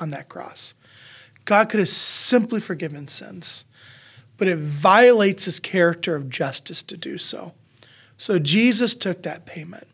on 0.00 0.10
that 0.10 0.28
cross. 0.28 0.74
God 1.44 1.68
could 1.68 1.80
have 1.80 1.88
simply 1.88 2.60
forgiven 2.60 3.08
sins, 3.08 3.64
but 4.38 4.48
it 4.48 4.58
violates 4.58 5.44
his 5.44 5.60
character 5.60 6.16
of 6.16 6.30
justice 6.30 6.82
to 6.84 6.96
do 6.96 7.18
so. 7.18 7.52
So 8.16 8.38
Jesus 8.38 8.94
took 8.94 9.22
that 9.22 9.46
payment. 9.46 9.86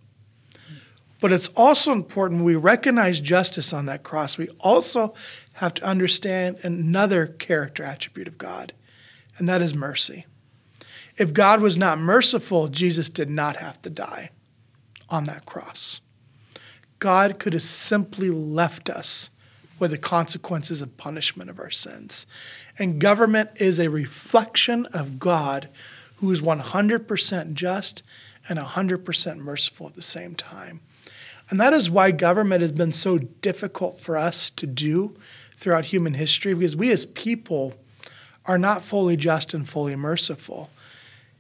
But 1.21 1.33
it's 1.33 1.49
also 1.49 1.93
important 1.93 2.45
we 2.45 2.57
recognize 2.57 3.21
justice 3.21 3.73
on 3.73 3.87
that 3.87 4.03
cross, 4.03 4.39
we 4.39 4.49
also 4.59 5.15
have 5.55 5.75
to 5.75 5.85
understand 5.85 6.59
another 6.63 7.27
character 7.27 7.83
attribute 7.83 8.27
of 8.27 8.39
God, 8.39 8.73
and 9.37 9.47
that 9.47 9.61
is 9.61 9.75
mercy. 9.75 10.27
If 11.19 11.35
God 11.35 11.61
was 11.61 11.77
not 11.77 11.99
merciful, 11.99 12.69
Jesus 12.69 13.11
did 13.11 13.29
not 13.29 13.57
have 13.57 13.83
to 13.83 13.91
die 13.91 14.31
on 15.11 15.25
that 15.25 15.45
cross. 15.45 16.01
God 16.99 17.39
could 17.39 17.53
have 17.53 17.63
simply 17.63 18.31
left 18.31 18.89
us 18.89 19.29
with 19.79 19.91
the 19.91 19.99
consequences 19.99 20.81
and 20.81 20.97
punishment 20.97 21.51
of 21.51 21.59
our 21.59 21.71
sins. 21.71 22.27
And 22.79 23.01
government 23.01 23.51
is 23.57 23.79
a 23.79 23.89
reflection 23.89 24.87
of 24.87 25.19
God 25.19 25.69
who 26.21 26.31
is 26.31 26.41
100% 26.41 27.55
just 27.55 28.03
and 28.49 28.59
100% 28.59 29.39
merciful 29.39 29.87
at 29.87 29.95
the 29.95 30.03
same 30.03 30.35
time. 30.35 30.81
And 31.49 31.61
that 31.61 31.73
is 31.73 31.91
why 31.91 32.13
government 32.13 32.63
has 32.63 32.73
been 32.73 32.93
so 32.93 33.19
difficult 33.19 33.99
for 33.99 34.17
us 34.17 34.51
to 34.51 34.67
do 34.67 35.17
throughout 35.57 35.87
human 35.87 36.15
history 36.15 36.55
because 36.55 36.77
we 36.77 36.91
as 36.91 37.07
people 37.07 37.75
are 38.47 38.59
not 38.59 38.85
fully 38.85 39.17
just 39.17 39.53
and 39.53 39.69
fully 39.69 39.97
merciful. 39.97 40.71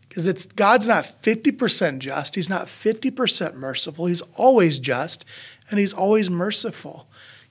Because 0.09 0.27
it's 0.27 0.45
God's 0.45 0.89
not 0.89 1.23
50% 1.23 2.01
just, 2.01 2.35
he's 2.35 2.49
not 2.49 2.67
50% 2.67 3.55
merciful. 3.55 4.07
He's 4.07 4.23
always 4.35 4.81
just 4.81 5.25
and 5.71 5.79
he's 5.79 5.93
always 5.93 6.29
merciful. 6.29 7.07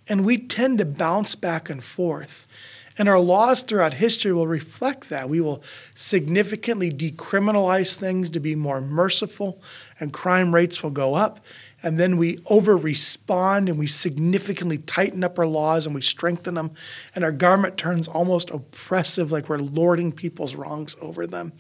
And 0.07 0.25
we 0.25 0.37
tend 0.37 0.79
to 0.79 0.85
bounce 0.85 1.35
back 1.35 1.69
and 1.69 1.83
forth. 1.83 2.47
And 2.99 3.07
our 3.07 3.19
laws 3.19 3.61
throughout 3.61 3.93
history 3.95 4.33
will 4.33 4.45
reflect 4.45 5.07
that. 5.07 5.29
We 5.29 5.39
will 5.39 5.63
significantly 5.95 6.91
decriminalize 6.91 7.95
things 7.95 8.29
to 8.31 8.41
be 8.41 8.55
more 8.55 8.81
merciful, 8.81 9.61
and 10.01 10.11
crime 10.11 10.53
rates 10.53 10.83
will 10.83 10.89
go 10.91 11.15
up. 11.15 11.39
And 11.81 11.97
then 11.97 12.17
we 12.17 12.39
over 12.47 12.75
respond 12.75 13.69
and 13.69 13.79
we 13.79 13.87
significantly 13.87 14.79
tighten 14.79 15.23
up 15.23 15.39
our 15.39 15.47
laws 15.47 15.85
and 15.85 15.95
we 15.95 16.01
strengthen 16.01 16.55
them. 16.55 16.71
And 17.15 17.23
our 17.23 17.31
government 17.31 17.77
turns 17.77 18.07
almost 18.07 18.49
oppressive, 18.49 19.31
like 19.31 19.47
we're 19.47 19.57
lording 19.57 20.11
people's 20.11 20.55
wrongs 20.55 20.95
over 20.99 21.25
them. 21.25 21.53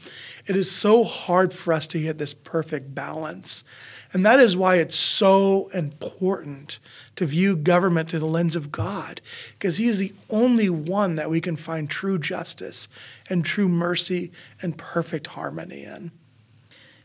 It 0.45 0.55
is 0.55 0.69
so 0.69 1.03
hard 1.03 1.53
for 1.53 1.71
us 1.71 1.87
to 1.87 2.01
get 2.01 2.17
this 2.17 2.33
perfect 2.33 2.93
balance. 2.93 3.63
And 4.11 4.25
that 4.25 4.39
is 4.39 4.57
why 4.57 4.75
it's 4.77 4.95
so 4.95 5.69
important 5.73 6.79
to 7.15 7.25
view 7.25 7.55
government 7.55 8.09
through 8.09 8.19
the 8.19 8.25
lens 8.25 8.55
of 8.55 8.71
God, 8.71 9.21
because 9.53 9.77
He 9.77 9.87
is 9.87 9.99
the 9.99 10.13
only 10.29 10.69
one 10.69 11.15
that 11.15 11.29
we 11.29 11.39
can 11.39 11.55
find 11.55 11.89
true 11.89 12.17
justice 12.17 12.87
and 13.29 13.45
true 13.45 13.69
mercy 13.69 14.31
and 14.61 14.77
perfect 14.77 15.27
harmony 15.27 15.83
in. 15.83 16.11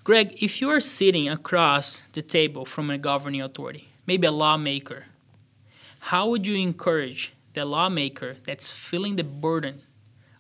Greg, 0.05 0.43
if 0.43 0.61
you 0.61 0.69
are 0.69 0.81
sitting 0.81 1.31
across 1.31 2.03
the 2.13 2.21
table 2.21 2.67
from 2.67 2.91
a 2.91 2.99
governing 2.99 3.41
authority, 3.41 3.89
maybe 4.07 4.27
a 4.27 4.31
lawmaker, 4.31 5.07
how 5.99 6.29
would 6.29 6.47
you 6.47 6.57
encourage 6.57 7.33
the 7.55 7.65
lawmaker 7.65 8.37
that's 8.45 8.71
feeling 8.71 9.17
the 9.17 9.25
burden 9.25 9.81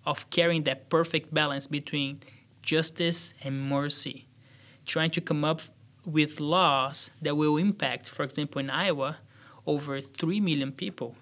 of 0.04 0.28
carrying 0.28 0.64
that 0.64 0.90
perfect 0.90 1.32
balance 1.32 1.66
between 1.66 2.20
justice 2.60 3.32
and 3.42 3.66
mercy, 3.66 4.26
trying 4.84 5.10
to 5.10 5.22
come 5.22 5.46
up 5.46 5.62
with 6.04 6.40
laws 6.40 7.10
that 7.22 7.34
will 7.34 7.56
impact, 7.56 8.10
for 8.10 8.22
example, 8.22 8.60
in 8.60 8.68
Iowa, 8.68 9.16
over 9.66 9.98
3 10.02 10.40
million 10.40 10.72
people, 10.72 11.16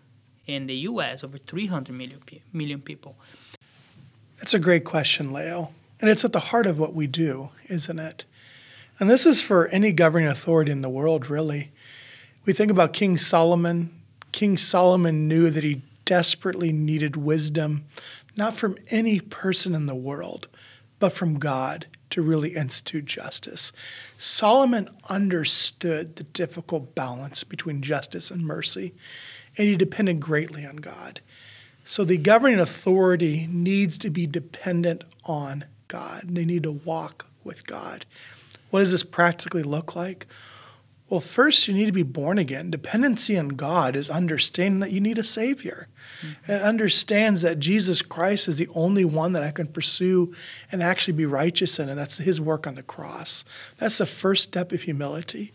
in 0.48 0.66
the 0.66 0.74
US, 0.90 1.22
over 1.22 1.38
300 1.38 1.94
million, 1.94 2.20
million 2.52 2.80
people? 2.80 3.14
That's 4.38 4.52
a 4.52 4.58
great 4.58 4.82
question, 4.82 5.32
Leo. 5.32 5.70
And 6.00 6.10
it's 6.10 6.24
at 6.24 6.32
the 6.32 6.40
heart 6.50 6.66
of 6.66 6.80
what 6.80 6.92
we 6.92 7.06
do, 7.06 7.50
isn't 7.68 8.00
it? 8.00 8.24
And 9.02 9.10
this 9.10 9.26
is 9.26 9.42
for 9.42 9.66
any 9.66 9.90
governing 9.90 10.28
authority 10.28 10.70
in 10.70 10.82
the 10.82 10.88
world, 10.88 11.28
really. 11.28 11.72
We 12.44 12.52
think 12.52 12.70
about 12.70 12.92
King 12.92 13.18
Solomon. 13.18 13.90
King 14.30 14.56
Solomon 14.56 15.26
knew 15.26 15.50
that 15.50 15.64
he 15.64 15.82
desperately 16.04 16.70
needed 16.70 17.16
wisdom, 17.16 17.86
not 18.36 18.54
from 18.54 18.76
any 18.90 19.18
person 19.18 19.74
in 19.74 19.86
the 19.86 19.94
world, 19.96 20.46
but 21.00 21.12
from 21.12 21.40
God 21.40 21.88
to 22.10 22.22
really 22.22 22.50
institute 22.50 23.06
justice. 23.06 23.72
Solomon 24.18 24.88
understood 25.10 26.14
the 26.14 26.22
difficult 26.22 26.94
balance 26.94 27.42
between 27.42 27.82
justice 27.82 28.30
and 28.30 28.46
mercy, 28.46 28.94
and 29.58 29.66
he 29.66 29.74
depended 29.74 30.20
greatly 30.20 30.64
on 30.64 30.76
God. 30.76 31.20
So 31.82 32.04
the 32.04 32.18
governing 32.18 32.60
authority 32.60 33.48
needs 33.50 33.98
to 33.98 34.10
be 34.10 34.28
dependent 34.28 35.02
on 35.24 35.64
God. 35.88 36.22
They 36.28 36.44
need 36.44 36.62
to 36.62 36.70
walk 36.70 37.26
with 37.42 37.66
God. 37.66 38.06
What 38.72 38.80
does 38.80 38.90
this 38.90 39.02
practically 39.02 39.62
look 39.62 39.94
like? 39.94 40.26
Well, 41.10 41.20
first, 41.20 41.68
you 41.68 41.74
need 41.74 41.84
to 41.84 41.92
be 41.92 42.02
born 42.02 42.38
again. 42.38 42.70
Dependency 42.70 43.36
on 43.36 43.48
God 43.48 43.96
is 43.96 44.08
understanding 44.08 44.80
that 44.80 44.92
you 44.92 45.00
need 45.00 45.18
a 45.18 45.24
Savior. 45.24 45.88
Mm-hmm. 46.22 46.52
It 46.52 46.62
understands 46.62 47.42
that 47.42 47.58
Jesus 47.58 48.00
Christ 48.00 48.48
is 48.48 48.56
the 48.56 48.70
only 48.74 49.04
one 49.04 49.34
that 49.34 49.42
I 49.42 49.50
can 49.50 49.66
pursue 49.66 50.32
and 50.72 50.82
actually 50.82 51.12
be 51.12 51.26
righteous 51.26 51.78
in, 51.78 51.90
and 51.90 51.98
that's 51.98 52.16
His 52.16 52.40
work 52.40 52.66
on 52.66 52.76
the 52.76 52.82
cross. 52.82 53.44
That's 53.76 53.98
the 53.98 54.06
first 54.06 54.44
step 54.44 54.72
of 54.72 54.80
humility. 54.80 55.52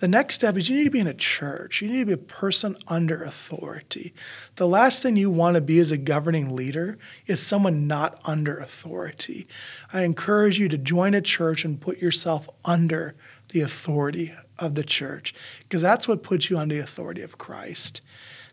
The 0.00 0.08
next 0.08 0.34
step 0.34 0.56
is 0.56 0.70
you 0.70 0.76
need 0.76 0.84
to 0.84 0.90
be 0.90 0.98
in 0.98 1.06
a 1.06 1.14
church. 1.14 1.82
You 1.82 1.88
need 1.90 1.98
to 1.98 2.06
be 2.06 2.12
a 2.14 2.16
person 2.16 2.76
under 2.88 3.22
authority. 3.22 4.14
The 4.56 4.66
last 4.66 5.02
thing 5.02 5.16
you 5.16 5.30
want 5.30 5.56
to 5.56 5.60
be 5.60 5.78
as 5.78 5.90
a 5.90 5.98
governing 5.98 6.56
leader 6.56 6.96
is 7.26 7.46
someone 7.46 7.86
not 7.86 8.18
under 8.24 8.56
authority. 8.56 9.46
I 9.92 10.04
encourage 10.04 10.58
you 10.58 10.68
to 10.70 10.78
join 10.78 11.12
a 11.12 11.20
church 11.20 11.66
and 11.66 11.80
put 11.80 11.98
yourself 11.98 12.48
under 12.64 13.14
the 13.50 13.60
authority 13.60 14.32
of 14.58 14.74
the 14.74 14.84
church, 14.84 15.34
because 15.60 15.82
that's 15.82 16.08
what 16.08 16.22
puts 16.22 16.48
you 16.48 16.58
under 16.58 16.76
the 16.76 16.82
authority 16.82 17.20
of 17.20 17.36
Christ. 17.36 18.00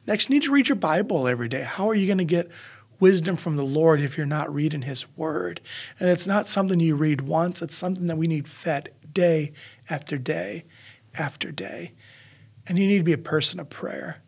Next, 0.06 0.30
you 0.30 0.36
need 0.36 0.44
to 0.44 0.51
read 0.51 0.68
your 0.68 0.75
Bible 0.75 1.27
every 1.30 1.48
day. 1.48 1.62
How 1.62 1.89
are 1.89 1.96
you 1.96 2.08
going 2.08 2.18
to 2.18 2.25
get 2.25 2.51
wisdom 3.00 3.38
from 3.38 3.56
the 3.56 3.63
Lord 3.63 4.01
if 4.01 4.18
you're 4.18 4.25
not 4.25 4.54
reading 4.54 4.82
His 4.82 5.06
Word? 5.16 5.62
And 5.98 6.10
it's 6.10 6.27
not 6.27 6.48
something 6.50 6.82
you 6.82 6.96
read 6.96 7.22
once, 7.22 7.62
it's 7.62 7.75
something 7.75 8.08
that 8.08 8.18
we 8.18 8.27
need 8.27 8.50
fed 8.50 8.89
day 9.13 9.54
after 9.89 10.18
day 10.18 10.66
after 11.17 11.51
day. 11.51 11.93
And 12.67 12.77
you 12.77 12.88
need 12.88 12.97
to 12.97 13.03
be 13.03 13.13
a 13.13 13.17
person 13.17 13.59
of 13.59 13.69
prayer. 13.69 14.21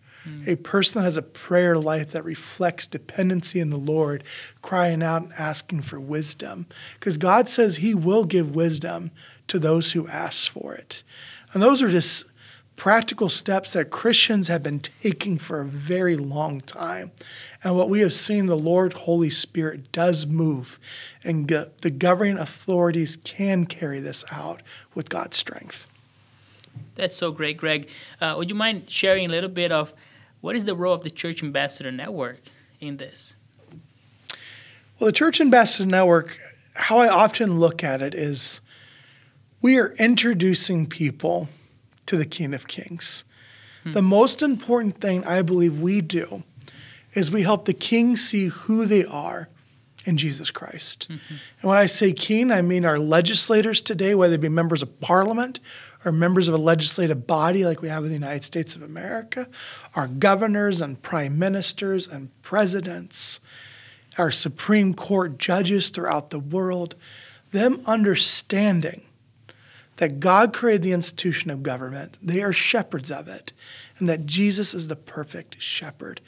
a 0.47 0.55
person 0.55 0.99
that 0.99 1.05
has 1.05 1.15
a 1.15 1.21
prayer 1.21 1.77
life 1.77 2.11
that 2.11 2.23
reflects 2.23 2.85
dependency 2.85 3.59
in 3.59 3.69
the 3.69 3.77
Lord, 3.77 4.23
crying 4.61 5.01
out 5.01 5.23
and 5.23 5.33
asking 5.33 5.81
for 5.81 5.99
wisdom. 5.99 6.67
Because 6.95 7.17
God 7.17 7.49
says 7.49 7.77
He 7.77 7.93
will 7.93 8.25
give 8.25 8.55
wisdom 8.55 9.11
to 9.47 9.59
those 9.59 9.93
who 9.93 10.07
ask 10.07 10.51
for 10.51 10.75
it. 10.75 11.03
And 11.53 11.63
those 11.63 11.81
are 11.81 11.89
just 11.89 12.25
practical 12.75 13.27
steps 13.27 13.73
that 13.73 13.89
Christians 13.89 14.47
have 14.47 14.63
been 14.63 14.79
taking 14.79 15.37
for 15.37 15.59
a 15.59 15.65
very 15.65 16.15
long 16.15 16.61
time. 16.61 17.11
And 17.63 17.75
what 17.75 17.89
we 17.89 17.99
have 18.01 18.13
seen, 18.13 18.45
the 18.45 18.55
Lord 18.55 18.93
Holy 18.93 19.29
Spirit 19.29 19.91
does 19.91 20.25
move, 20.25 20.79
and 21.23 21.47
the 21.47 21.91
governing 21.91 22.37
authorities 22.37 23.17
can 23.17 23.65
carry 23.65 23.99
this 23.99 24.23
out 24.31 24.61
with 24.95 25.09
God's 25.09 25.37
strength. 25.37 25.87
That's 26.95 27.15
so 27.15 27.31
great, 27.31 27.57
Greg. 27.57 27.89
Uh, 28.19 28.35
would 28.37 28.49
you 28.49 28.55
mind 28.55 28.89
sharing 28.89 29.25
a 29.25 29.29
little 29.29 29.49
bit 29.49 29.71
of 29.71 29.93
what 30.41 30.55
is 30.55 30.65
the 30.65 30.75
role 30.75 30.93
of 30.93 31.03
the 31.03 31.09
Church 31.09 31.43
Ambassador 31.43 31.91
Network 31.91 32.39
in 32.79 32.97
this? 32.97 33.35
Well, 34.99 35.07
the 35.07 35.11
Church 35.11 35.39
Ambassador 35.39 35.85
Network, 35.85 36.37
how 36.73 36.97
I 36.97 37.09
often 37.09 37.59
look 37.59 37.83
at 37.83 38.01
it 38.01 38.13
is 38.13 38.61
we 39.61 39.77
are 39.77 39.93
introducing 39.93 40.87
people 40.87 41.49
to 42.05 42.17
the 42.17 42.25
King 42.25 42.53
of 42.53 42.67
Kings. 42.67 43.23
Hmm. 43.83 43.91
The 43.93 44.01
most 44.01 44.41
important 44.41 44.99
thing 44.99 45.23
I 45.25 45.41
believe 45.41 45.79
we 45.79 46.01
do 46.01 46.43
is 47.13 47.31
we 47.31 47.43
help 47.43 47.65
the 47.65 47.73
King 47.73 48.17
see 48.17 48.47
who 48.47 48.85
they 48.85 49.05
are 49.05 49.49
in 50.05 50.17
Jesus 50.17 50.51
Christ. 50.51 51.07
Mm-hmm. 51.09 51.33
And 51.61 51.69
when 51.69 51.77
I 51.77 51.85
say 51.85 52.13
king, 52.13 52.51
I 52.51 52.61
mean 52.61 52.85
our 52.85 52.99
legislators 52.99 53.81
today, 53.81 54.15
whether 54.15 54.31
they 54.31 54.41
be 54.41 54.49
members 54.49 54.81
of 54.81 54.99
parliament 55.01 55.59
or 56.05 56.11
members 56.11 56.47
of 56.47 56.53
a 56.53 56.57
legislative 56.57 57.27
body 57.27 57.65
like 57.65 57.81
we 57.81 57.89
have 57.89 58.03
in 58.03 58.09
the 58.09 58.15
United 58.15 58.43
States 58.43 58.75
of 58.75 58.81
America, 58.81 59.47
our 59.95 60.07
governors 60.07 60.79
and 60.79 61.01
prime 61.01 61.37
ministers 61.37 62.07
and 62.07 62.29
presidents, 62.41 63.39
our 64.17 64.31
Supreme 64.31 64.93
Court 64.93 65.37
judges 65.37 65.89
throughout 65.89 66.29
the 66.29 66.39
world, 66.39 66.95
them 67.51 67.81
understanding 67.85 69.01
that 69.97 70.21
God 70.21 70.53
created 70.53 70.81
the 70.81 70.93
institution 70.93 71.51
of 71.51 71.61
government, 71.61 72.17
they 72.21 72.41
are 72.41 72.53
shepherds 72.53 73.11
of 73.11 73.27
it, 73.27 73.51
and 73.97 74.07
that 74.07 74.25
Jesus 74.25 74.73
is 74.73 74.87
the 74.87 74.95
perfect 74.95 75.61
shepherd, 75.61 76.21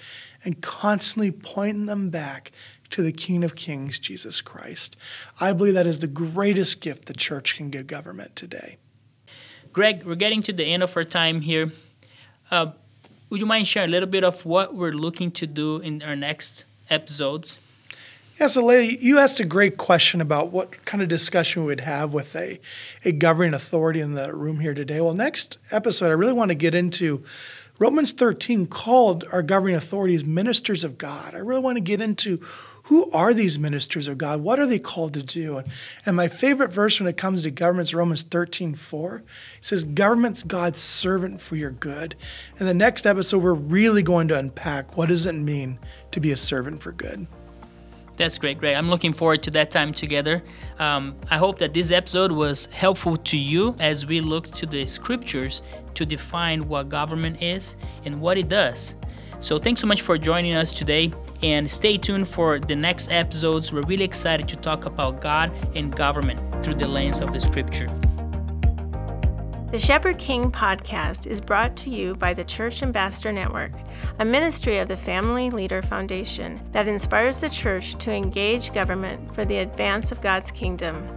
and 0.43 0.61
constantly 0.61 1.31
pointing 1.31 1.85
them 1.85 2.09
back 2.09 2.51
to 2.89 3.01
the 3.01 3.13
King 3.13 3.45
of 3.45 3.55
Kings, 3.55 3.97
Jesus 3.97 4.41
Christ. 4.41 4.97
I 5.39 5.53
believe 5.53 5.75
that 5.75 5.87
is 5.87 5.99
the 5.99 6.07
greatest 6.07 6.81
gift 6.81 7.05
the 7.05 7.13
church 7.13 7.55
can 7.55 7.69
give 7.69 7.87
government 7.87 8.35
today. 8.35 8.77
Greg, 9.73 10.03
we're 10.03 10.15
getting 10.15 10.43
to 10.43 10.51
the 10.51 10.65
end 10.65 10.83
of 10.83 10.97
our 10.97 11.05
time 11.05 11.39
here. 11.39 11.71
Uh, 12.49 12.71
would 13.29 13.39
you 13.39 13.45
mind 13.45 13.67
sharing 13.67 13.87
a 13.87 13.91
little 13.91 14.09
bit 14.09 14.25
of 14.25 14.45
what 14.45 14.75
we're 14.75 14.91
looking 14.91 15.31
to 15.31 15.47
do 15.47 15.77
in 15.77 16.03
our 16.03 16.15
next 16.15 16.65
episodes? 16.89 17.57
Yeah, 18.37 18.47
so 18.47 18.65
Leo, 18.65 18.79
you 18.79 19.17
asked 19.17 19.39
a 19.39 19.45
great 19.45 19.77
question 19.77 20.19
about 20.19 20.51
what 20.51 20.83
kind 20.83 21.01
of 21.01 21.07
discussion 21.07 21.61
we 21.61 21.67
would 21.67 21.81
have 21.81 22.11
with 22.11 22.35
a, 22.35 22.59
a 23.05 23.13
governing 23.13 23.53
authority 23.53 24.01
in 24.01 24.13
the 24.13 24.33
room 24.35 24.59
here 24.59 24.73
today. 24.73 24.99
Well, 24.99 25.13
next 25.13 25.57
episode, 25.71 26.07
I 26.07 26.15
really 26.15 26.33
want 26.33 26.49
to 26.49 26.55
get 26.55 26.75
into 26.75 27.23
Romans 27.79 28.11
13 28.11 28.67
called 28.67 29.23
our 29.31 29.41
governing 29.41 29.77
authorities 29.77 30.25
ministers 30.25 30.83
of 30.83 30.97
God. 30.97 31.33
I 31.33 31.37
really 31.37 31.61
want 31.61 31.77
to 31.77 31.81
get 31.81 32.01
into 32.01 32.37
who 32.91 33.09
are 33.11 33.33
these 33.33 33.57
ministers 33.57 34.09
of 34.09 34.17
God? 34.17 34.41
What 34.41 34.59
are 34.59 34.65
they 34.65 34.77
called 34.77 35.13
to 35.13 35.23
do? 35.23 35.59
And, 35.59 35.67
and 36.05 36.13
my 36.13 36.27
favorite 36.27 36.73
verse 36.73 36.99
when 36.99 37.07
it 37.07 37.15
comes 37.15 37.43
to 37.43 37.49
governments, 37.49 37.93
Romans 37.93 38.23
13 38.23 38.75
4. 38.75 39.15
It 39.15 39.23
says, 39.61 39.85
Government's 39.85 40.43
God's 40.43 40.81
servant 40.81 41.39
for 41.39 41.55
your 41.55 41.71
good. 41.71 42.17
In 42.59 42.65
the 42.65 42.73
next 42.73 43.07
episode, 43.07 43.43
we're 43.43 43.53
really 43.53 44.03
going 44.03 44.27
to 44.27 44.37
unpack 44.37 44.97
what 44.97 45.07
does 45.07 45.25
it 45.25 45.31
mean 45.35 45.79
to 46.11 46.19
be 46.19 46.33
a 46.33 46.37
servant 46.37 46.83
for 46.83 46.91
good. 46.91 47.27
That's 48.17 48.37
great, 48.37 48.57
Greg. 48.57 48.75
I'm 48.75 48.89
looking 48.89 49.13
forward 49.13 49.41
to 49.43 49.51
that 49.51 49.71
time 49.71 49.93
together. 49.93 50.43
Um, 50.77 51.15
I 51.29 51.37
hope 51.37 51.59
that 51.59 51.73
this 51.73 51.91
episode 51.91 52.33
was 52.33 52.65
helpful 52.73 53.15
to 53.15 53.37
you 53.37 53.73
as 53.79 54.05
we 54.05 54.19
look 54.19 54.47
to 54.55 54.65
the 54.65 54.85
scriptures 54.85 55.61
to 55.93 56.05
define 56.05 56.67
what 56.67 56.89
government 56.89 57.41
is 57.41 57.77
and 58.03 58.19
what 58.19 58.37
it 58.37 58.49
does. 58.49 58.95
So, 59.39 59.57
thanks 59.57 59.79
so 59.79 59.87
much 59.87 60.01
for 60.01 60.17
joining 60.17 60.55
us 60.55 60.73
today 60.73 61.13
and 61.43 61.69
stay 61.69 61.97
tuned 61.97 62.27
for 62.27 62.59
the 62.59 62.75
next 62.75 63.11
episodes. 63.11 63.71
We're 63.71 63.81
really 63.81 64.05
excited 64.05 64.47
to 64.49 64.55
talk 64.55 64.85
about 64.85 65.21
God 65.21 65.51
and 65.75 65.95
government 65.95 66.63
through 66.63 66.75
the 66.75 66.87
lens 66.87 67.21
of 67.21 67.31
the 67.31 67.39
scripture. 67.39 67.87
The 69.71 69.79
Shepherd 69.79 70.17
King 70.17 70.51
podcast 70.51 71.25
is 71.27 71.39
brought 71.39 71.77
to 71.77 71.89
you 71.89 72.13
by 72.15 72.33
the 72.33 72.43
Church 72.43 72.83
Ambassador 72.83 73.31
Network, 73.31 73.71
a 74.19 74.25
ministry 74.25 74.79
of 74.79 74.89
the 74.89 74.97
Family 74.97 75.49
Leader 75.49 75.81
Foundation 75.81 76.59
that 76.73 76.89
inspires 76.89 77.39
the 77.39 77.49
church 77.49 77.95
to 77.95 78.11
engage 78.11 78.73
government 78.73 79.33
for 79.33 79.45
the 79.45 79.59
advance 79.59 80.11
of 80.11 80.19
God's 80.19 80.51
kingdom. 80.51 81.07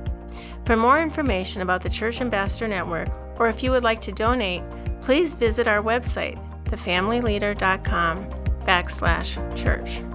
For 0.64 0.76
more 0.76 1.00
information 1.00 1.62
about 1.62 1.82
the 1.82 1.90
Church 1.90 2.20
Ambassador 2.20 2.68
Network, 2.68 3.08
or 3.40 3.48
if 3.48 3.64
you 3.64 3.72
would 3.72 3.82
like 3.82 4.00
to 4.02 4.12
donate, 4.12 4.62
please 5.00 5.34
visit 5.34 5.66
our 5.66 5.82
website, 5.82 6.38
thefamilyleader.com 6.66 8.30
backslash 8.64 9.56
church. 9.56 10.13